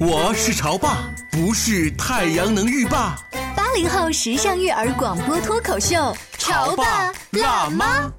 [0.00, 3.16] 我是潮爸，不是太阳能浴霸。
[3.56, 8.12] 八零后时尚育儿广播脱口秀，潮爸辣妈。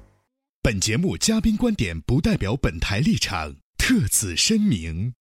[0.62, 5.12] 本节目嘉宾观点不代表本台立场，特此声明。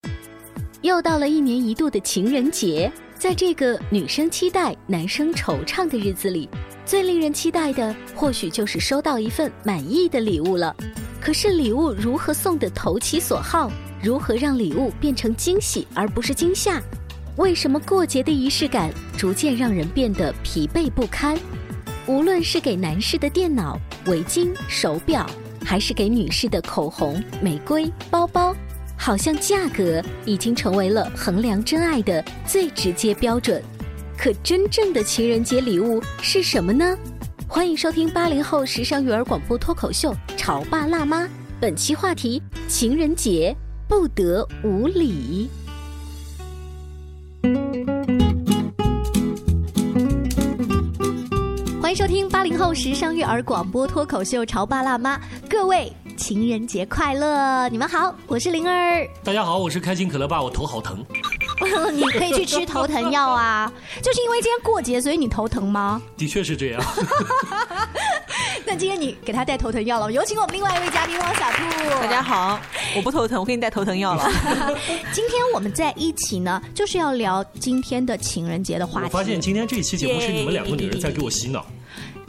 [0.82, 6.50] 又到了一年一度的情人节，在这个女生期待、男生惆怅的日子里，
[6.86, 10.76] 最令人期待的或许就是收到一份满意的礼物了。
[11.20, 13.72] 可是礼物如何送的投其所好？
[14.04, 16.80] 如何让礼物变成惊喜而不是惊吓？
[17.38, 21.36] 为什么过节的仪式感逐渐让人变得疲惫不堪？
[22.06, 25.26] 无论是给男士的电脑、围巾、手表，
[25.66, 28.56] 还是给女士的口红、玫瑰、包包，
[28.96, 33.60] 好像价格已经成为了衡量真爱的最直接标准。
[34.18, 36.98] 可真正的情人节礼物是什么呢？
[37.48, 41.24] 欢迎收听八零后时尚育儿广播脱口秀《潮爸辣妈》，
[41.60, 43.56] 本期话题：情人节。
[43.88, 45.48] 不得无礼。
[51.80, 55.16] 欢迎收听八零后时尚育儿广播脱口秀《潮爸辣妈》，
[55.48, 57.70] 各位情人节快乐！
[57.70, 59.08] 你们好，我是灵儿。
[59.24, 61.06] 大家好，我是开心可乐爸，我头好疼。
[61.94, 63.72] 你可以去吃头疼药啊！
[64.02, 66.02] 就是因为今天过节，所以你头疼吗？
[66.18, 66.82] 的确是这样。
[68.66, 70.12] 那今天你给他带头疼药了？
[70.12, 71.90] 有请我们另外一位嘉宾汪小兔。
[72.02, 72.60] 大家好，
[72.96, 74.30] 我不头疼，我给你带头疼药了。
[75.12, 79.06] 今天我们在一起呢，就是要聊今天的情人节的话题。
[79.06, 81.66] 我发现今天这一期节目是你们两个女人在给我洗脑。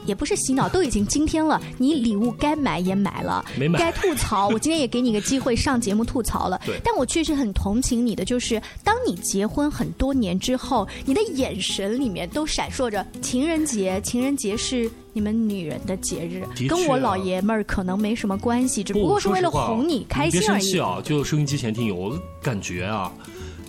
[0.07, 6.59] 也不是洗脑，都已经今天了，你礼物该买也买了，没买该吐槽，我今天也给你个机会上节目吐槽了。
[6.65, 20.45] 对，但我确实很同情你的，就是当你结婚很多年之后，你的眼神里面都闪烁着情人节，情人节是你们女人的节日，跟我老爷们儿可能没什么关系，只不过是为了哄你开心而已。
[20.45, 21.01] 别生气啊！
[21.03, 23.11] 就收音机前听友，我感觉啊。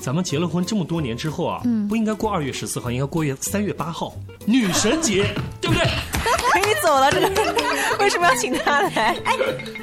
[0.01, 4.15] 咱们结了婚这么多年之后啊，不应该过二月十四号，应该过月三月八号，
[4.47, 5.27] 女神节，
[5.61, 5.85] 对不对？
[6.51, 7.29] 可以走了，这个
[8.01, 9.17] 为什么要请他来？
[9.25, 9.37] 哎，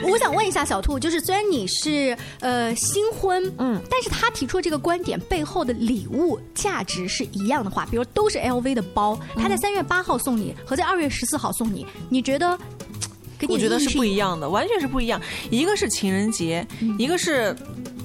[0.03, 12.57] 我想问一下小兔，就是虽然你是呃新婚，嗯，但是他提出这个观点背后的礼物价值是一样的话，比如都是 LV 的包，他在三月八号送你和在二月十四号送你，你觉得？
[13.49, 15.21] 我觉得是不一样的，完全是不一样。
[15.51, 16.65] 一个是情人节，
[16.97, 17.55] 一个是。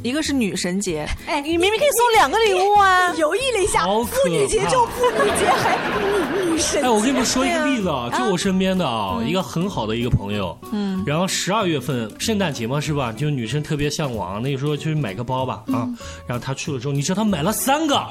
[0.02, 3.12] 一个是女神节，哎，你明明可以送两个礼物啊！
[3.16, 6.82] 犹豫了一下，妇女节就妇女节，还女女神。
[6.82, 13.12] 哎，我跟你们说一个例子啊，就我身边的啊，一个很好的一个朋友，嗯，然后十二月份圣诞节嘛，是吧？
[13.12, 15.86] 就女生特别向往，那个时候去买个包吧，啊，
[16.26, 18.02] 然后他去了之后，你知道他买了三个，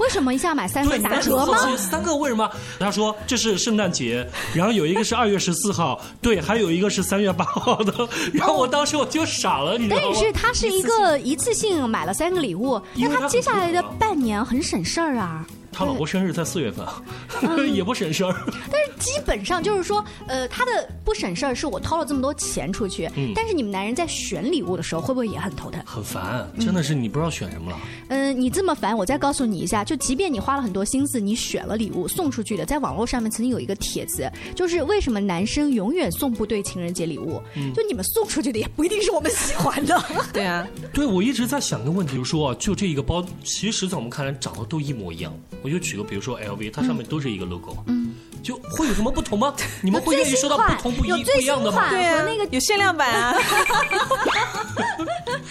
[0.00, 1.76] 为什么一下买三个打折吗？
[1.78, 2.50] 三个为什么？
[2.78, 10.02] 他说这是圣诞节，然后有一个是二月十四号，对，还有一个是三月八号的， 然后我当时我就傻了，你知道吗？
[10.12, 11.37] 但是他是一个一。
[11.38, 15.46] 次性买了三个礼物，那他接下来的半年很省事儿啊。
[15.72, 16.86] 他老婆生日在四月份，
[17.72, 18.34] 也不省事儿。
[18.70, 23.08] 但是基本上就是说，呃，他的不省事儿是我掏了这么多钱出去。
[23.16, 23.32] 嗯。
[23.34, 25.80] 但是你们男人在选礼物的时候，会不会也很头疼？
[25.86, 27.78] 很烦，真的是你不知道选什么了。
[28.08, 37.40] 嗯，你这么烦，我再告诉你一下，就即便你花了很多心思，你选了礼物送出去的，在网络上面曾经有一个帖子，就是为什么男生永远送不对情人节礼物？
[37.54, 40.02] 嗯就你们送出去的也不一定是我们喜欢的。
[40.32, 45.32] 对啊，对我一直在想个问题，就是说，就这一个包，其实在我们看来长得都一模一样。
[45.62, 49.54] 我就举个，比如说 LV，它上面都是一个 logo，嗯，就会有什么不同吗？
[49.82, 51.90] 你们会愿意收到不同不一不一样的吗？
[51.90, 53.34] 对啊，那个有限量版啊。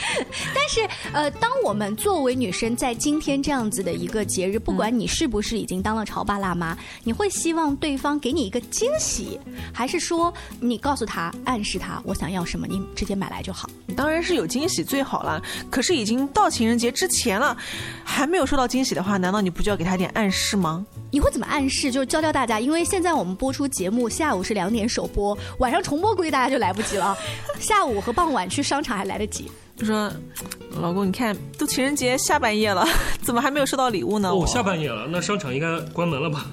[0.54, 9.40] 但是，呃，当我们作为女生在今天这样子的一个节日，不管你是不是已经当了潮爸辣妈，你会希望对方给你一个惊喜，
[9.74, 13.70] 还是说你告诉他、暗示他我想要什么，你直接买来就好？
[13.96, 15.42] 当然是有惊喜最好了。
[15.70, 17.56] 可是已经到情人节之前了，
[18.04, 20.86] 还没有收到惊喜的话，难道你不就要给他点暗示吗？
[21.12, 21.92] 你会怎么暗示？
[21.92, 27.18] 就是教教大家，因为现在我们播出节目下午是两点首播，晚上重播估计大家就来不及了。
[27.60, 29.50] 下午和傍晚去商场还来得及。
[29.78, 30.12] 就说
[30.82, 32.86] ：“老公，你看都情人节下半夜了，
[33.22, 36.46] 怎么还没有收到礼物呢？”哦，下半夜了，那商场应该关门了吧？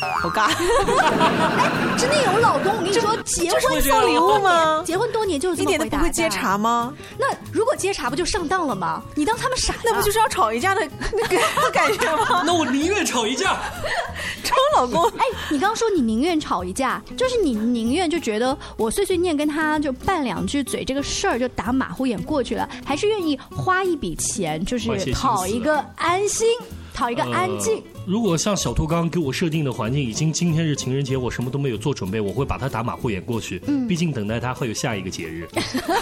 [0.00, 0.48] 好尬！
[1.98, 4.82] 真的有老公，我跟你说，结婚送礼物吗？
[4.84, 6.92] 结婚多年就是一点都不会接茬吗？
[7.18, 9.02] 那如果接茬，不就上当了吗？
[9.14, 9.74] 你当他们傻？
[9.84, 11.38] 那不就是要吵一架的那个
[11.72, 12.42] 感觉吗？
[12.46, 13.56] 那我宁愿吵一架。
[14.44, 26.48] 吵老公，哎，你刚刚说你宁愿吵一架，就是你宁愿就觉得我碎碎念跟他就拌两句嘴，这个事儿就打马虎眼过去了，还是愿意花一笔钱，就是讨一个安心。
[26.94, 27.80] 讨一个安静。
[28.08, 33.60] 如果像小兔刚刚给我设定的环境，已经今天是情人节，我什么都没有做准备，我会把他打马虎眼过去。
[33.66, 35.48] 嗯，毕竟等待他会有下一个节日。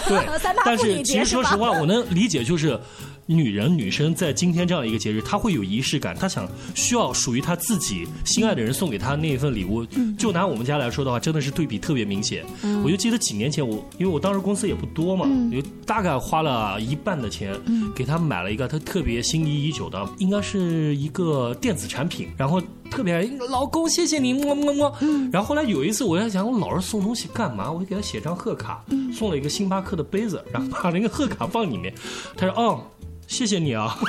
[0.07, 0.25] 对，
[0.65, 2.79] 但是其实说实话，我能理解，就是
[3.25, 9.85] 女人、女生在今天这样一个节日，她会有仪式感，她想需要属于她自己心爱的人送给她那一份礼物。
[10.17, 12.45] 就拿我们家来说的话，真的是对比特别明显。
[12.83, 17.53] 我就记得几年前，我因为我当时公司也不多嘛，就大概花了一半的钱，
[17.93, 20.57] 给她买了一个她特别心仪已久的，应该是。
[20.57, 22.61] 是一个电子产品，然后
[22.91, 24.93] 特别爱老公，谢谢你，么么么。
[24.99, 27.71] 嗯，然后后来有一次，我在想，我老是送东西干嘛？
[27.71, 28.83] 我就给他写张贺卡，
[29.13, 31.93] 送了一个星巴克的杯子，然后把那个贺卡放里面。
[32.35, 32.81] 他说：“哦。”
[33.27, 33.87] 谢谢你啊，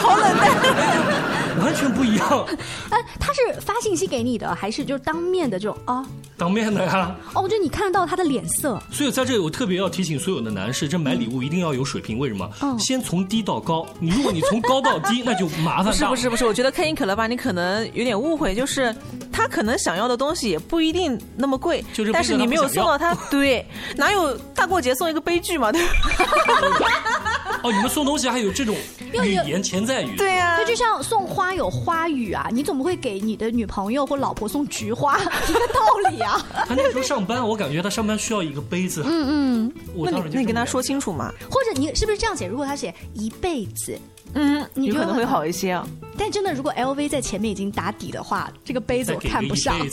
[0.00, 2.46] 好冷淡，完全不一样。
[2.90, 6.04] 哎，他是发信息给你的，还是就是当面的这种啊？
[6.36, 7.14] 当面的呀。
[7.34, 8.80] 哦，就你看得到他的脸色。
[8.92, 12.18] 所以在这里，我特别要提醒所有的男士，这买礼物一定要有水平。
[12.18, 12.48] 为什么？
[12.60, 12.78] 嗯。
[12.78, 15.92] 先从低到高，你如果你从高到低，那就麻烦。
[15.92, 16.44] 是不是不是？
[16.44, 18.94] 我觉得开心可乐吧，你可能有点误会，就是
[19.32, 23.66] 他可能想要的东西也不一定那么贵，就是但是你没有送到他， 对，
[23.96, 25.72] 哪有大过节送一个悲剧嘛？
[25.72, 25.80] 对。
[27.62, 28.74] 哦，你们送东西还有这种
[29.12, 30.16] 语言潜在语？
[30.16, 35.18] 对呀，这就像送花有花语啊，你怎么会给你的女朋友或老婆送菊花？
[35.48, 36.44] 一个道理啊。
[36.66, 39.02] 他那时候上班，我感觉他上班需要一个杯子。
[39.04, 41.32] 嗯嗯，那你那你跟他说清楚嘛？
[41.50, 42.46] 或者你是不是这样写？
[42.46, 43.98] 如果他写一辈子。
[44.34, 45.86] 嗯，你可能会好一些啊。
[46.16, 49.78] 但真的，如果 LV 在前面已经打底的话，这个杯子我看不上。
[49.78, 49.90] 你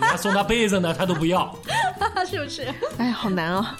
[0.00, 1.56] 还送他杯子呢，他都不要，
[2.28, 2.66] 是不是？
[2.98, 3.78] 哎，好难啊。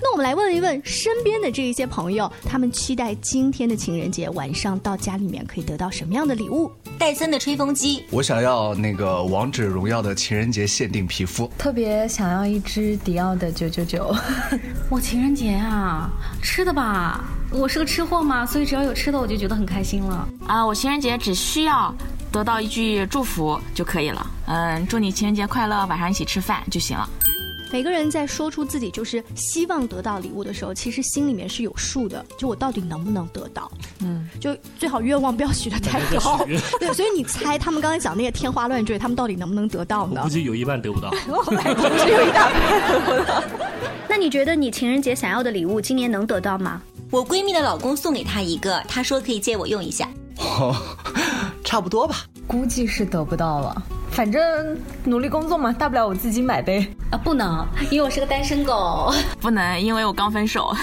[0.00, 6.70] 那我们来问一问身边的这一些朋友，他们期待今天的情人节晚上到家里面可以得到什么样的礼物？
[6.96, 8.04] 戴森的吹风机。
[8.10, 11.50] 我想要那个王者荣耀的情人节限定皮肤。
[11.58, 14.14] 特别想要一支迪奥的九九九。
[14.88, 16.08] 我情人节啊，
[16.40, 17.24] 吃的吧。
[17.52, 20.64] 我是个吃货嘛，所以只要有吃的，我就觉得很开心了啊！
[20.64, 21.94] 我情人节只需要
[22.32, 24.26] 得到一句祝福就可以了。
[24.46, 27.08] 嗯，祝你情人节快乐，晚上一起吃饭就行了。
[27.70, 33.70] 每个人在说出自己就是希望得到礼物的时候，其实心里面是有数的，就我到底能不能得到？
[34.00, 36.38] 嗯，就最好愿望不要许的太高。
[36.80, 40.22] 对，所以你猜他们刚才讲那些天花乱坠，他们到底能不能得到呢？
[40.22, 43.42] 估计有一半得不到， 只有一大半得不到。
[44.08, 46.82] 那你觉得你情人节想要的礼物，今年能得到吗？
[47.12, 50.08] 我闺蜜的老公送给她一个，她说可以借我用一下。
[50.38, 50.74] 哦，
[51.62, 53.82] 差不多吧，估计是得不到了。
[54.10, 54.74] 反正
[55.04, 56.88] 努力工作嘛，大不了我自己买呗。
[57.10, 59.12] 啊，不能，因为我是个单身狗。
[59.42, 60.74] 不能，因为我刚分手。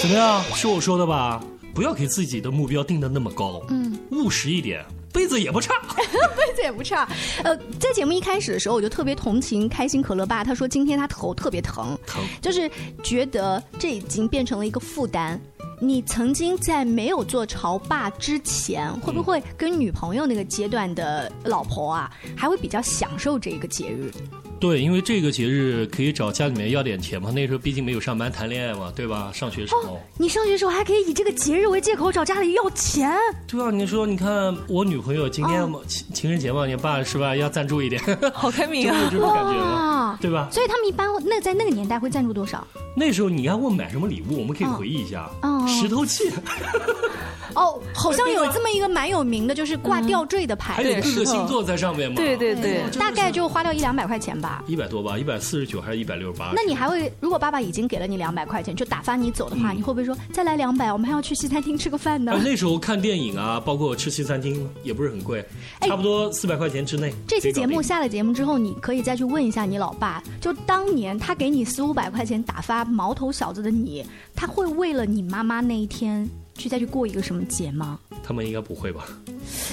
[0.00, 0.42] 怎么样？
[0.54, 1.38] 是我说的吧？
[1.74, 4.82] 不要给自己的目标定的那么高，嗯，务实一点。
[5.14, 5.72] 杯子也不差，
[6.36, 7.08] 杯子也不差。
[7.44, 10.42] 呃，在节目一开始的时候，我就特别同情开心可乐爸。
[10.42, 12.68] 他说今天他头特别疼，疼，就是
[13.02, 15.40] 觉得这已经变成了一个负担。
[15.80, 24.10] 你曾经在没有做潮爸之前，会不会跟女朋友那个阶段的老婆啊，还会比较享受这个节日？
[24.60, 27.30] 对，因为这个节日可以找家里面要点钱嘛。
[27.30, 29.30] 那时候毕竟没有上班谈恋爱嘛，对吧？
[29.34, 33.12] 上学时候，你上学时候还可以以这个节日为借口找家里要钱。
[33.46, 37.36] 对啊，你说，你看我女朋友今天情情人节嘛，你爸是吧？
[37.36, 40.48] 要赞助一点， 好开明啊， 这种感觉嘛，对吧？
[40.50, 42.66] 所以他们一般那在那个年代会赞助多少？
[42.96, 45.28] 那时候你要问买什么礼物，我们可以回忆一下。
[45.42, 46.30] 哦，石头器。
[47.54, 52.16] 哦，好像有这么一个蛮有名的，就是挂吊坠的牌，还有各个星座在上面嘛。
[52.16, 54.43] 对对对，大概就花掉一两百块钱吧。
[54.66, 56.52] 一百多吧，一百四十九还是一百六十八？
[56.54, 60.92] 那你还会，如果爸爸已经给了你两百块钱，就打发你走的话，你会不会说再来两百？
[60.92, 62.38] 我们还要去西餐厅吃个饭呢？
[62.44, 65.44] 那时候看电影啊，包括吃西餐厅也不是很贵，
[65.80, 67.12] 差不多四百块钱之内。
[67.26, 76.28] 这期节目下了节目之后，你可以再去问一下你老爸，就当年他给你四五百块钱打发毛头小子的你，他会为了你妈妈那一天。
[76.56, 77.98] 去再去过一个什么节吗？
[78.22, 79.06] 他们应该不会吧？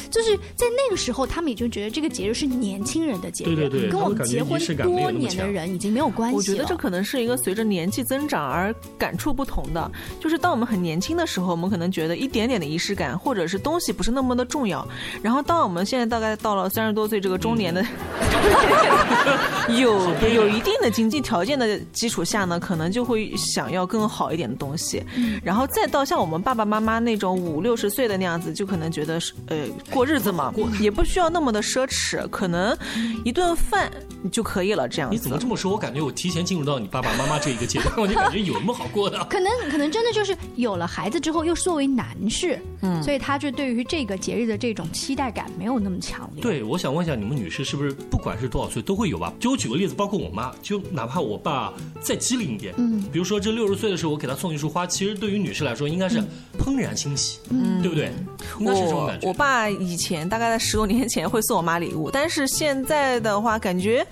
[0.10, 6.36] 就是在那个时候，他们已经觉得这个节日是年轻人的节日，对对对，跟我们结婚多年的人已经没有关系。
[6.36, 9.90] 我觉得这可能是一个随着年纪增长而感触不同的。
[10.20, 14.86] 就是当我们很年轻的时候，我们可能觉得一点点的仪式感或者是东西不是那么的重要。
[15.22, 17.86] 然后当我们现在大概到了三十多岁这个中年的。
[19.70, 19.94] 有
[20.34, 25.02] 有一定的经济条件的基础下呢，可能就会想要更好一点的东西，
[25.44, 32.78] 然后再到像我们爸爸妈妈那种五六十岁的那样子，就可能觉得是呃过日子嘛，也不需要那么的奢侈，可能
[33.26, 33.92] 一顿饭
[34.32, 34.88] 就可以了。
[34.88, 35.70] 这样你怎么这么说？
[35.70, 39.22] 我感觉我提前进入到你爸爸妈妈这一个阶段， 我就感觉有什么好过的？
[39.26, 46.42] 可能可能真的就是有了孩子之后，又作为男士，嗯，所以他就对于这个节日的这种期待感没有那么强烈。
[46.42, 49.34] 对，我想问一下，你们女士是不是不管是多少岁都会有吧？
[49.42, 56.22] 就我举个例子，包括我妈，就哪怕我爸再机灵一点，嗯，比如说这六十岁的时候，我给他送一束花，其实对于女士来说应该是
[56.64, 58.12] 怦然欣喜，嗯，对不对？
[58.60, 59.28] 应该是这种感觉。
[59.28, 64.06] 我爸以前大概在十多年前会送我妈礼物，但是现在的话感觉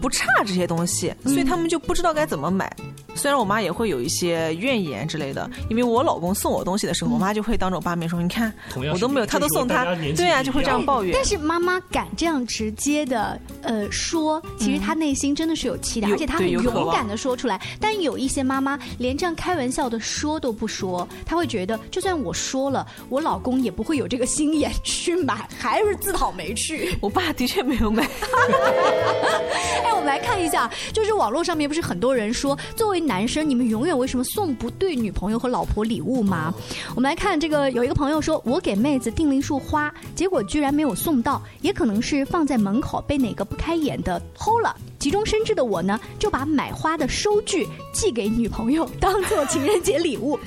[0.00, 2.74] 不差这些东西，所以他们就不知道该怎么买。
[3.14, 9.84] 虽然我妈也会有一些怨言之类的，因为我老公送我东西的时候，我妈就会当着我爸面说：“你看，我都没有，他都送他，
[10.16, 17.60] 对呀，就会这样抱怨。”但是妈妈敢这样直接的呃说，其实她内心真的是有期待，而且她很勇敢的说出来。
[17.80, 26.96] 但有一些妈妈连这样开玩笑的说都不说，她会觉得就算我说了，我老公也不会有这个心眼去买，还是自讨没趣。
[27.00, 28.04] 我爸的确没有买。
[29.84, 36.54] 哎，我们来看一下，就是网络上面不是很多人说，作为男生，你们永远为什么送不对女朋友和老婆礼物吗？
[36.94, 44.76] 我们来看这个，有一个朋友说，我给妹子订了一束花，结果居然没有送到，也可能是放在门口被哪个不开眼的偷了。
[44.98, 50.38] 急中生智的我呢，就把买花的收据寄给女朋友，当做情人节礼物。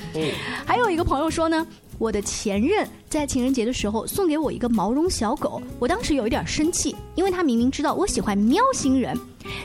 [0.64, 1.66] 还有一个朋友说呢。
[1.98, 9.18] 我的前任在情人节的时候送给我一个毛绒小狗，我当时有一点生气，因为他明明知道我喜欢喵星人，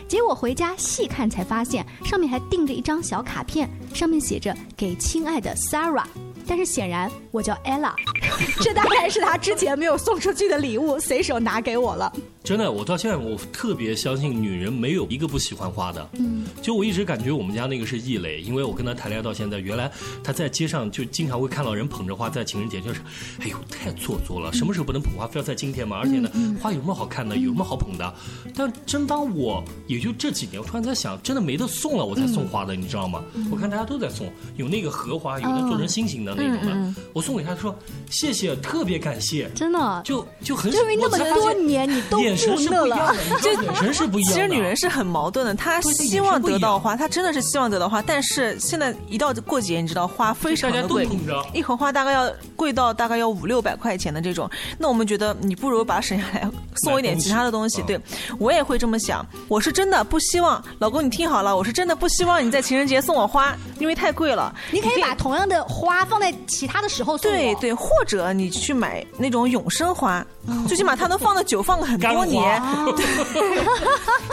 [0.07, 6.05] 结果回家细看才发现上面还钉着一张小卡片，上面写着“给亲爱的 Sarah”，
[6.47, 7.93] 但是显然我叫 Ella，
[8.61, 12.11] 这大概是他之前没有送出去的礼物，随手拿给我了。
[12.43, 16.09] 真的，我到现在我特别相信女人没有一个不喜欢花的。
[16.13, 19.89] 嗯，就我一直感觉我们家那个是异类，因为我跟他谈恋爱到现在，原来
[20.23, 22.99] 他在街上就经常会看到人捧着花在情人节，就是，
[23.41, 25.97] 哎呦太做作了，什么时候不能捧花，非要在今天吗？
[25.97, 26.29] 而且呢，
[26.59, 28.13] 花有什么好看的，有什么好捧的？
[28.55, 33.23] 但真当我也就这几年，我突然在想，真的没得送了，我才送花的，你知道吗？
[33.51, 37.77] 我看大家都在送，有那个荷花，有的做成心形的那种的，我送给他说
[38.09, 42.30] 谢谢，特别感谢，真的，就就很因为那么多年你都。
[42.31, 44.35] 眼神是不一样的，这眼神是不一样的。
[44.35, 51.07] 其实女人是很矛盾的，她希望得到花，她真的是希望得到花，但是现在一到过节，你知道花非常的贵，
[51.53, 54.49] 一盒花大概要贵到大概要五六百块钱的这种。
[54.77, 56.49] 那我们觉得你不如把它省下来，
[56.83, 57.81] 送一点其他的东西。
[57.83, 57.99] 对
[58.39, 64.53] 我也会这么想，我是真的不希望老公，你听好了，我是真的不希望你在情人节送我花，因为太贵了。
[64.71, 67.35] 你可以把同样的花放在其他的时候送我。
[67.35, 70.25] 对对，或者你去买那种永生花，
[70.67, 72.61] 最起码它能放的久，放个很多年。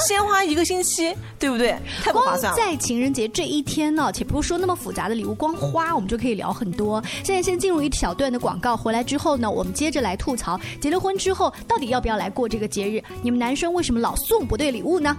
[0.07, 1.76] 鲜 花一个星期，对不对？
[2.02, 2.57] 太不划算了。
[2.57, 7.02] 在情人节这一天呢，且不说那么复杂的礼物，光花我们就可以聊很多。
[7.25, 13.02] 现在先进入一小段的广告，回来之后呢，我们接着来吐槽结了婚之后到底要不要来过这个节日？
[13.23, 15.16] 你们男生为什么老送不对礼物呢？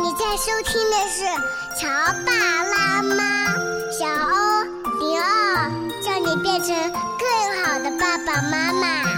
[0.00, 1.24] 你在收听的是
[1.80, 1.88] 《乔
[2.24, 2.32] 爸
[2.64, 3.14] 拉妈》，
[3.90, 4.62] 小欧
[5.00, 6.68] 零二，叫你变成
[7.18, 9.17] 更好的爸爸妈妈。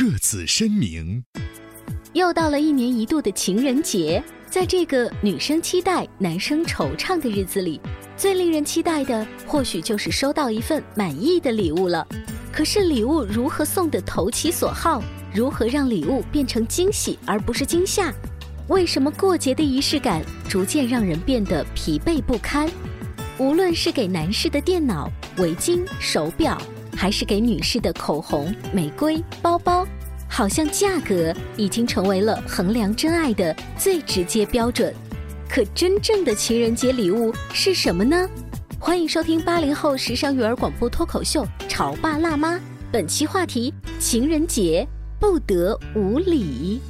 [0.00, 1.22] 特此声明。
[2.14, 7.78] 又到了一年一度的情人节，在这个女生期待、男生惆怅的日子里，
[8.16, 12.08] 最令人期待的或许就是收到一份满意的礼物了。
[12.50, 15.02] 可是礼物如何送的投其所好？
[15.34, 18.10] 如何让礼物变成惊喜而不是惊吓？
[18.68, 22.66] 为什么过节的仪式感逐渐让人变得疲惫不堪？
[23.36, 26.58] 无论是给男士的电脑、围巾、手表。
[26.96, 29.86] 还是给女士的口红、玫瑰、包包，
[30.28, 34.94] 好像价格已经成为了衡量真爱的最直接标准。
[35.48, 38.28] 可真正的情人节礼物是什么呢？
[38.78, 42.54] 欢迎收听八零后时尚育儿广播脱口秀《潮爸辣妈》，
[42.92, 44.86] 本期话题：情人节
[45.18, 46.80] 不得无礼。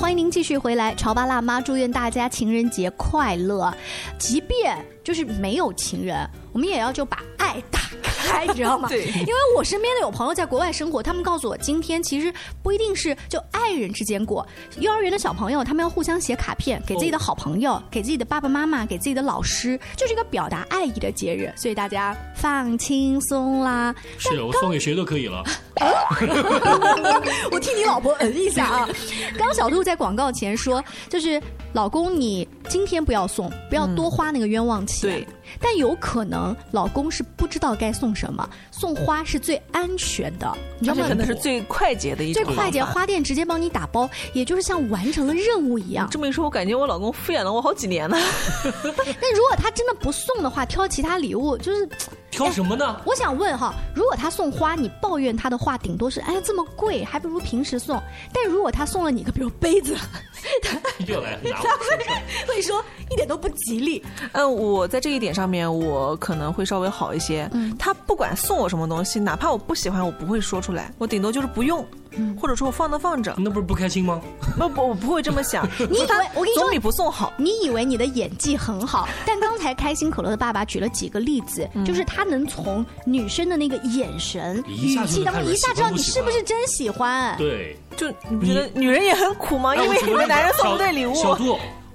[0.00, 0.94] 欢迎您继续回来。
[0.94, 3.70] 潮爸辣妈祝愿大家情人节快乐。
[4.18, 7.80] 即便就是没有情人，我们也要就把爱打
[8.26, 8.88] 开，你知道吗？
[8.88, 14.46] 对因为我身边的有朋友在国外生活，他们告诉我，今天其实不一定是就爱人之间过。
[14.78, 21.52] 幼儿园的小朋友，他们要互相写卡片，给自己的好朋友，给自己的爸爸妈妈，给自己的老师，就是一个表达爱意的节日。
[21.56, 23.94] 所以大家放轻松啦。
[24.18, 25.42] 是我送给谁都可以了。
[27.50, 28.88] 我替你老婆嗯一下啊！
[29.38, 31.40] 刚小兔在广告前说，就是
[31.72, 35.10] 老公，你今天不要送，不要多花那个冤枉钱。
[35.10, 35.26] 对，
[35.58, 41.08] 但有可能老公是不知道该送什么，送花是最安全的，你知道吗？
[41.08, 46.08] 可能是最快捷的一种最快捷，花店直接帮你打包，也就是像完成了任务一样。
[46.10, 48.16] 这么一说，我感觉我老公敷衍了我好几年呢。
[48.62, 51.88] 但如果他真的不送的话，挑其他礼物就是。
[52.30, 53.00] 挑什么呢？
[53.04, 58.00] 我想问哈，如果他送花，你抱怨他的话，顶多是哎这么贵，还不如平时送。
[58.32, 59.96] 但如果他送了你个比如杯子，
[60.62, 61.84] 他 又来拿他会
[62.54, 64.02] 会说一点都不吉利。
[64.30, 67.48] 嗯，我在这一点上面，我可能会稍微好一些。
[67.52, 73.34] 嗯他不管送我什么东西，哪怕我不喜欢，我不会说出来，我顶多就是不用，嗯或者说我放那放着。
[73.38, 74.20] 那不是不开心吗？
[74.58, 75.68] 不不，我不会这么想。
[75.90, 77.32] 你以为 我跟你说总比不送好？
[77.36, 87.36] 你以为你的演技很好，但刚才开心可乐的爸爸举了几个例子，嗯就是他能从女生的那个眼神、一下就语气当中一下知道你是不是真喜欢。
[87.38, 89.74] 对，就你不觉得女人也很苦吗？
[89.76, 91.14] 因为你们男人送不对礼物。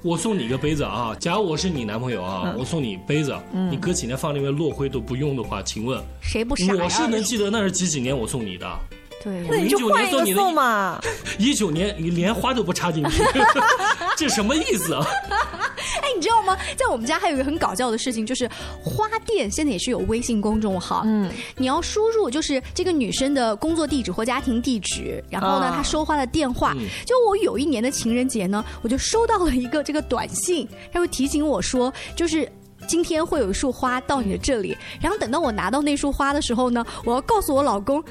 [0.05, 1.15] 我送你一个杯子啊！
[1.19, 6.83] 假如我是你男朋友啊，嗯我送你杯子，嗯你搁几年放那边落灰都不用的话，请问谁不傻呀？
[6.83, 8.67] 我是能记得那是几几年我送你的？
[9.24, 11.01] 对那你就换一个送嘛。
[11.39, 13.24] 一九年你连花都不插进去，
[14.15, 15.03] 这什么意思啊？
[16.01, 16.58] 哎，你知道吗？
[16.77, 18.50] 在我们家还有一个很搞笑的事情，就是
[18.84, 26.74] 花店现在也是有微信公众号，嗯，你要输入就是这个女生的工作地址或家庭地址，然后呢，啊她收花的电话。
[26.77, 32.51] 嗯就我有一年的情人节呢，我就收到了一个这个短信，它会提醒我说，就是。
[32.88, 38.05] 今天会有一束花到你的这里，然后等到我拿到那束花的时候呢，我要告诉我老公，啊，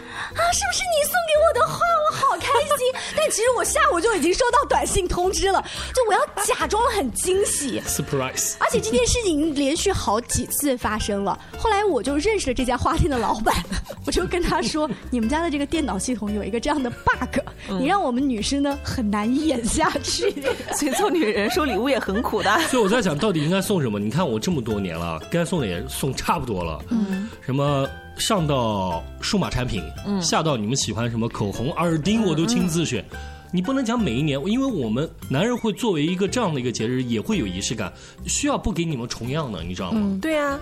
[0.52, 1.78] 是不是你送给我的花？
[2.10, 2.78] 我好开心。
[3.16, 5.62] 但其实我下午就已经收到短信通知了，
[5.94, 7.80] 就我要假装很惊喜。
[7.86, 8.54] surprise。
[8.58, 11.38] 而且这件事情连续好几次发生了。
[11.58, 13.54] 后来我就认识了这家花店的老板，
[14.06, 17.40] 我就跟他说：“你们家的这个电脑系统有一个这样的 bug，、
[17.80, 20.30] 你让我们女生呢很难演下去。
[20.76, 22.58] 所以做女人收礼物也很苦的。
[22.68, 23.98] 所以我在想，到底应该送什么？
[23.98, 26.82] 你看我这么多年了，该送的也送差不多了。
[26.90, 33.04] 嗯，什么上到数码产品，嗯下到你们喜欢什么口红、耳钉，我都亲自选。
[33.52, 37.92] 你不能讲每一年，因为我们男人会作为一个这样的一个节日，也会有仪式感，
[38.26, 40.18] 需要不给你们重样的，你知道吗？
[40.20, 40.58] 对呀、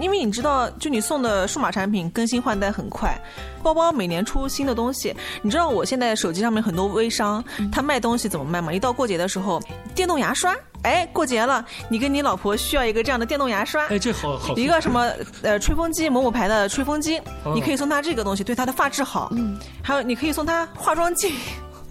[0.00, 3.16] 因为你知道，就你送的数码产品更新换代很快，
[3.62, 5.14] 包包每年出新的东西。
[5.40, 8.72] 你知道我现在手机上面很多微商，他卖东西怎么卖吗？
[8.72, 9.62] 一到过节的时候，
[9.94, 15.10] 电动牙刷，哎，过节了，你跟你老婆需要一个这样的电动牙刷，哎，这好好一个什么
[15.42, 19.28] 呃吹风机，某某牌的吹风机，哦你可以送她这个东西，对她的发质好。
[19.32, 21.32] 嗯，还有你可以送她化妆镜。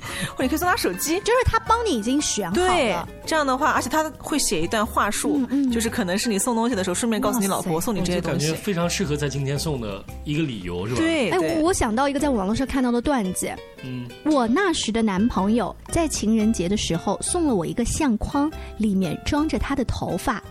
[0.36, 8.48] 或者你可以送他手机，就是他帮你已经选好对了，这样的话，而且他会写一段话术，就是可能是你送东西的时候顺便告诉你老婆送你这些东西。
[8.48, 11.00] 感觉非常适合在今天送的一个理由，是吧？
[11.00, 13.52] 对哎，我我想到一个在网络上看到的段子，
[13.84, 20.42] 嗯，我那时的男朋友在情人节的时候送了我一个相框，里面装着他的头发。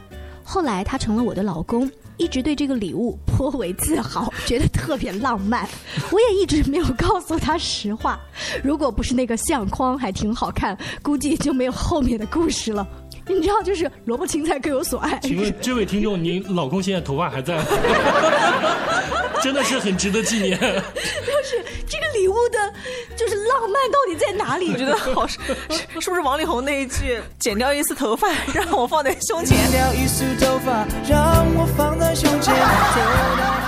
[0.43, 1.89] 后来他成了我的老公，
[2.20, 5.66] 一直对这个礼物颇为自豪， 觉得特别浪漫。
[6.12, 8.20] 我也一直没有告诉他实话，
[8.62, 12.87] 如果不是那个相框还挺好看，估计就没有后面的故事了。
[13.26, 15.18] 你知道，就是萝卜青菜各有所爱。
[15.20, 17.64] 请问这位听众，您老公现在头发还在吗？
[19.42, 20.59] 真的是很值得纪念。
[22.31, 22.59] 物的，
[23.16, 24.73] 就是浪漫到底在哪里？
[24.73, 25.38] 我觉得好是
[25.95, 29.59] 不是王力宏那一句“剪掉一丝头发，让我放在胸前”？
[29.69, 33.60] 剪掉一丝头发，让我放在胸前。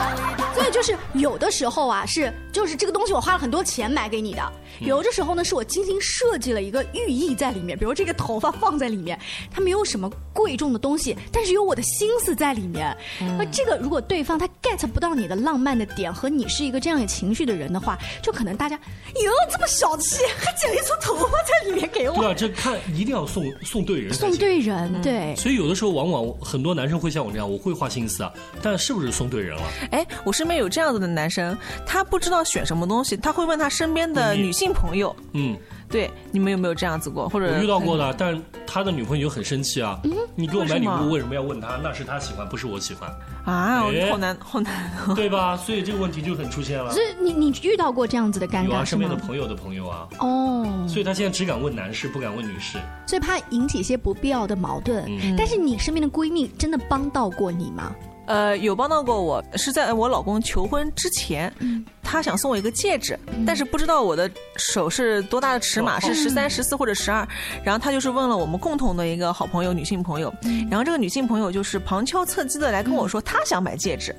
[0.82, 9.16] 就是有的时候啊，是就是这个东西我花了很多钱买给你的，有的时候呢是我精心设计了一个寓意在里面，比如这个头发放在里面，
[9.48, 12.96] 它没有什么贵重的东西，但是有我的心思在里面。
[13.38, 22.16] 那、这个如果对方他 get 不到你的浪漫的点和你是一个这样有情绪的人的话，就可能大家哟这么小气，还剪了一撮头发在里面给我。
[22.16, 25.32] 对啊，这看一定要送送对人，送对人，对。
[25.36, 29.62] 所以有的时候，往往很多男生会像我这样，我会花心思啊，但是不是送对人了？
[29.92, 31.56] 哎，我身边有这样子的男生，
[31.86, 35.14] 他不知道选什么东西，他会问他身边的女性朋友。
[35.34, 35.54] 嗯，
[35.88, 37.28] 对，你们有没有这样子过？
[37.28, 40.00] 或者我遇到过的，但他的女朋友很生气啊。
[40.04, 41.76] 嗯，你给我买礼物为什么要问他？
[41.82, 43.08] 那是他喜欢，不是我喜欢。
[43.44, 45.12] 啊，哎好难，好难哦。
[45.16, 45.56] 对吧？
[45.56, 46.90] 所以这个问题就很出现了。
[46.92, 49.16] 是你你遇到过这样子的尴有啊，尬身边的？
[49.16, 50.08] 朋友的朋友啊。
[50.20, 52.78] 哦，所以他现在只敢问男士，不敢问女士。
[53.06, 55.04] 所以怕引起一些不必要的矛盾。
[55.08, 57.92] 嗯但是你身边的闺蜜真的帮到过你吗？
[58.32, 61.52] 呃，有帮到过我，是在我老公求婚之前，
[62.02, 67.26] 他想送我一个戒指，但是不知道我的手是多大的尺码，是十三、十四或者十二。
[67.64, 70.32] 然后他就是问了我们共同的一个好朋友，女性朋友，
[70.70, 74.14] 然后这个女性朋友就是旁敲侧击的来跟我说，她想买戒指，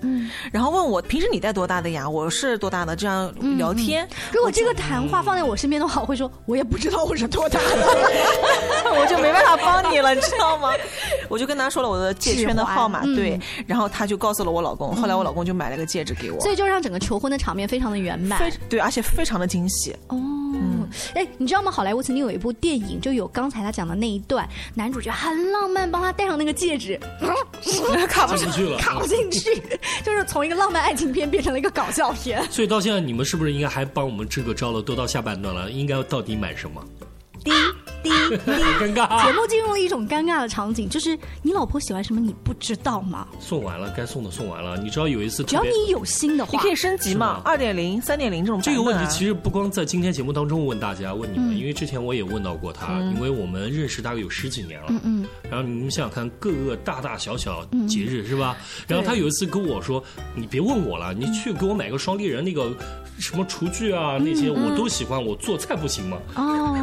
[0.52, 2.10] 然后问我平时你戴多大的呀？
[2.10, 2.96] 我是多大的？
[2.96, 4.08] 这样聊天。
[4.32, 7.88] 如果这个谈话放在我身边的话，我会说我也不知道我是多大的，
[9.00, 10.72] 我就没办法帮你了，你知道吗？
[11.30, 18.38] 我就跟他说了我的戒圈的号码，对嗯，然后他就告诉了我老公，后来我老公就买了个戒指给我，所以就让整个求婚的场面非常的圆满。
[18.38, 19.96] 非对，而且非常的惊喜。
[20.10, 20.16] 哦，
[21.16, 21.72] 哎，你知道吗？
[21.72, 27.00] 好莱坞曾经有一部电影，就有刚才他讲的那一段，男主角很浪漫，帮他戴上那个戒指，
[28.08, 29.60] 卡不进去了 卡不进去，
[30.06, 32.46] 就是从一个浪漫爱情片变成了一个搞笑片。
[32.52, 34.84] 所以到现在，你们是不是应该还帮我们支个招了？
[34.84, 36.80] 都到下半段了，应该到底买什么？
[37.44, 37.52] 滴
[38.04, 43.28] 滴滴，尴尬节目进入了一种尴尬的场景，就是你老婆喜欢什么，你不知道吗？
[43.40, 44.78] 送完了，该送的送完了。
[44.78, 48.76] 你知道有一次，只要你有心的话，你可以升级嘛，二点零、三点零这种版这。
[48.76, 54.88] 个问题其实不光在今天节目当中问大家，问你们，嗯因为之前我也问到过他，嗯因为我们认识大概有十几年了。
[54.90, 58.58] 嗯嗯然后你们想想看，各个大大小小嗯节日是吧？
[58.88, 60.04] 然后他有一次跟我说
[60.36, 62.76] ：“你别问我了，你去给我买个双立人那个
[63.20, 66.83] 什么厨具啊，那些嗯我都喜欢，我做菜不行吗哦，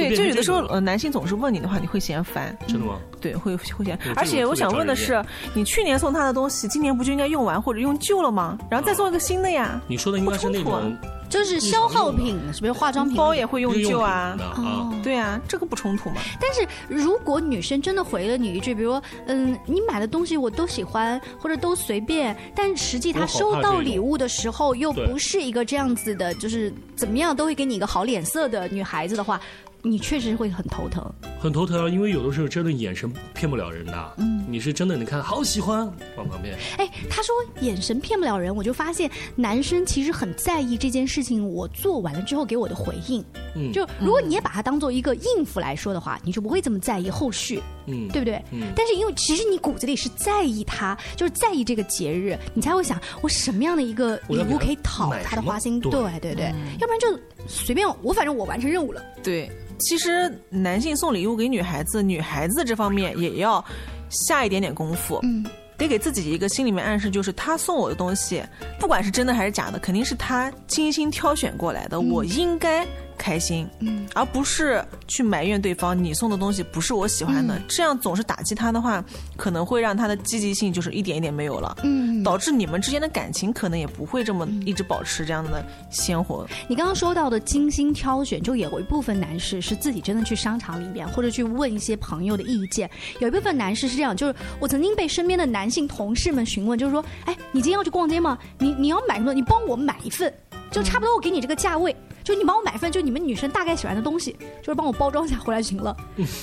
[0.00, 2.56] 对，就有的时候呃，男性总是问你的话，你会嫌烦。
[2.66, 2.98] 真的吗？
[3.20, 3.98] 对，会会嫌。
[4.14, 8.58] 而且我想问的是，你去年送他的东西，今年不就应该用完或者用旧了吗？
[8.70, 9.80] 然后再送一个新的呀？
[9.88, 10.92] 你说的应该是那种啊
[11.28, 15.00] 就是消耗品，是不是化妆品包也会用旧啊日用品的啊？
[15.02, 16.20] 对啊，这个不冲突嘛？
[16.40, 29.40] 但是如果女生真的回了你一句，比如说，嗯，你买的东西我都喜欢，或者都随便，但实际她收到礼物的时候又不是一个这样子的，就是怎么样都会给你一个好脸色的女孩子的话，
[29.88, 31.04] 你确实会很头疼。
[31.38, 34.14] 很头疼啊，因为有的时候真的眼神骗不了人的。
[34.18, 35.80] 嗯你是真的，你看好喜欢
[36.16, 36.56] 往旁边。
[36.78, 43.24] 哎，他说眼神骗不了人，我就发现男生其实很在意这件事情，我做完了之后给我的回应。
[43.56, 47.60] 嗯就如果你也把它当做一个应付来说的话，你就不会这么在意后续。
[47.88, 48.42] 嗯对不对？
[48.52, 59.02] 嗯但是因为其实你骨子里是在意他，就是在意这个节日，你才会想我什么样的一个礼物可以讨他的花心，对对对，嗯要不然就随便我，反正我完成任务了。
[59.22, 63.64] 对，其实男性送礼物给女孩子，女孩子这方面也要
[64.10, 65.20] 下一点点功夫。
[65.22, 65.44] 嗯。
[65.78, 68.42] 得给自己一个心里面暗示，就是他送我的东西，
[68.80, 72.82] 不管是真的还是假的，肯定是他精心挑选过来的，嗯我应该
[73.16, 79.04] 开心，嗯，而不是去埋怨对方你送的东西不是我喜欢的，嗯这样总是打击他的话，
[79.36, 86.46] 可能会让他的积极性就是一点一点没有了，嗯，导致你们之间的感情可能也不会这么一直保持这样的鲜活。
[86.68, 92.90] 你刚刚说到的精心挑选，就有一部分男士是自己真的去商场里面，或者去问一些朋友的意见。
[93.20, 98.38] 有一部分男士是这样，就是我曾经被身边的男性同事们询问，就是说，哎，你今天要去逛街吗？
[98.58, 99.32] 你你要买什么？
[99.32, 100.32] 你帮我买一份，
[100.70, 101.94] 就差不多我给你这个价位。
[102.26, 105.96] 就你帮我买份，就你们女生大概喜欢的东西，就是帮我包装一下回来就行了。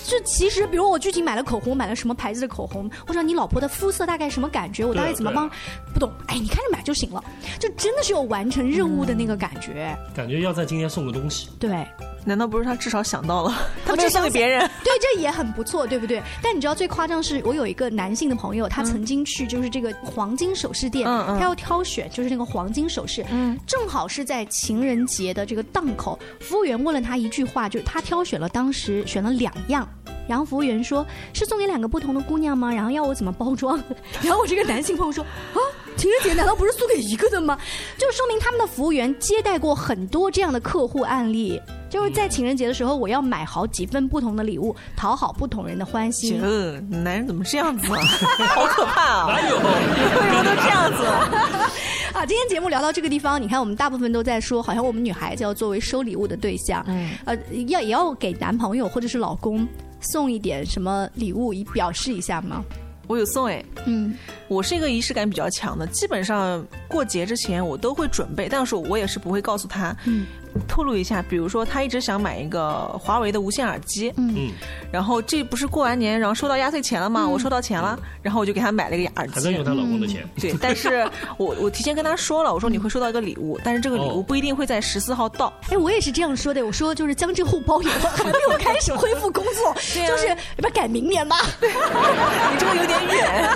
[0.08, 5.50] 就其实，比如我具体买了口红，买了什么牌子的口红，或者你老婆的肤色大概什么感觉，我大概怎么帮，
[5.93, 7.22] 不懂，哎，你看着买就行了。
[7.60, 9.93] 就真的是有完成任务的那个感觉。
[10.15, 11.50] 感觉要在今天送个东西。
[11.60, 11.86] 对，
[12.25, 13.53] 难道不是他至少想到了？
[13.86, 14.62] 他没有送给别人。
[14.83, 16.21] 对，这也很不错，对不对？
[16.41, 29.88] 但你知道最夸张是我有一个男性的朋友，他曾经去就是这个黄金首饰店，他要挑选就是那个黄金首饰，嗯，正好是在情人节的这个档口，服务员问了他一句话，就是他挑选了当时选了两样。
[30.25, 31.05] 然后服务员说
[31.36, 33.77] ：“是送给两个不同的姑娘吗？”然后要我怎么包装？
[34.23, 35.21] 然后我这个男性朋友说
[35.53, 35.59] ：“啊，
[36.03, 37.57] 情人节难道不是送给一个的吗？”
[37.97, 41.61] 就说明他们的服务员接待过很多这样的客户案例。
[41.89, 46.41] 就是在情人节的时候，我要买好几份不同的礼物，讨好不同人的欢心。
[46.41, 48.01] 这男人怎么这样子啊？
[48.49, 49.27] 好可怕啊！
[49.27, 49.55] 哪有？
[49.57, 51.03] 为什么都这样子？
[52.17, 57.37] 啊，今天节目聊到这个地方，你看我们大部分都在说，好像我们女孩子要作为收礼物的对象，嗯，呃，
[57.67, 59.67] 要也要给男朋友或者是老公
[59.99, 62.63] 送一点什么礼物以表示一下吗？
[63.13, 69.95] 我有送哎，嗯，我是一个仪式感比较强的，基本上过节之前我都会准备，但是我也是不会告诉他。
[70.06, 70.26] 嗯。
[70.67, 74.51] 透露一下，比如说他一直想买一个华为的无线耳机，嗯，
[74.91, 77.27] 然后这不是过完年然后收到压岁钱了吗？
[77.27, 79.33] 我收到钱了，然后我就给他买了一个耳机。
[79.33, 80.27] 还在用她老公的钱。
[80.39, 85.51] 对，但是我我提前跟他说了，我说你会收到一个礼物，但是这个礼物不一定会在十四号到。
[85.69, 91.37] 哎，我也是这样说的，我说就是江浙沪包邮，还没有开始恢复工作，就是要不要改明年吧？
[91.61, 93.49] 你这个有点远。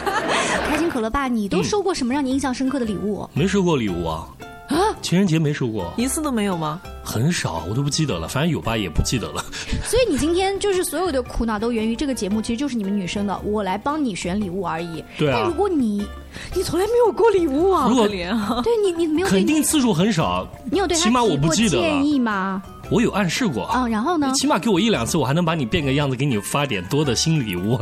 [0.69, 3.27] 开心可乐爸，你都收过什么让你印象深刻的礼物？
[3.33, 4.27] 没收过礼物啊。
[4.67, 6.81] 啊，情人节没收过一次都没有吗？
[7.03, 9.43] 很少，我都不记得了，反正有吧，也不记得了。
[9.85, 15.03] 所以你今天就是所有的苦恼都源于这个节目，其实就是你们女生的，我来帮你选礼物而已。
[15.17, 15.37] 对啊。
[15.39, 16.05] 但如果你，
[16.53, 20.45] 你从来没有过礼物啊，可怜啊对你你没有，肯定次数很少。
[20.69, 22.61] 你有对他起码我不记得建议吗？
[22.89, 24.31] 我有暗示过啊，然后呢？
[24.35, 27.77] 起码给我一两次，我还能把你变个样子，给你发点多的新礼物。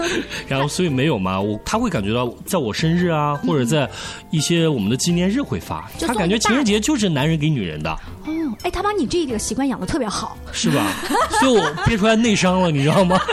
[0.46, 3.88] 然后，所以没有嘛，我他会感觉到，在我生日啊，或者在
[4.30, 5.90] 一些我们的纪念日会发。
[6.00, 7.90] 他感觉情人节就是男人给女人的。
[7.90, 10.92] 哦，哎，他把你这个习惯养的特别好，是吧？
[11.40, 13.18] 所以我憋出来内伤了，你知道吗？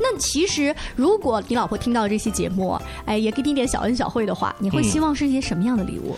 [0.00, 6.16] 那其实，如果你老婆听到这期节目，哎，也给你点小恩小惠的话，你会希望是一些什么样的礼物？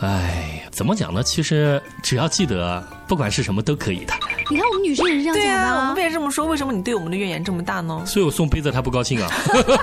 [0.00, 1.22] 哎，怎么讲呢？
[1.22, 4.12] 其实只要记得，不管是什么都可以的。
[4.50, 5.80] 你看我们女生也是这样讲的。
[5.80, 6.46] 啊，我们也这么说。
[6.46, 8.02] 为什么你对我们的怨言这么大呢？
[8.06, 9.28] 所以我送杯子，他不高兴啊。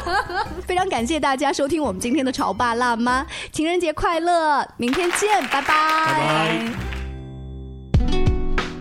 [0.67, 4.63] 非常感谢大家收听我们今天的《潮爸辣妈》，情人节快乐！
[4.78, 5.63] 明天见，拜拜。
[5.63, 6.71] 拜拜。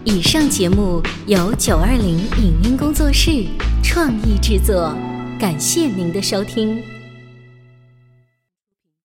[0.05, 3.47] 以上节目由九二零影音工作室
[3.83, 4.95] 创意制作，
[5.41, 6.92] 感谢您的收听。